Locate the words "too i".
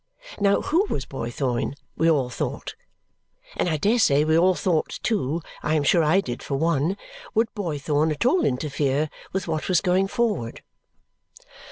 5.03-5.75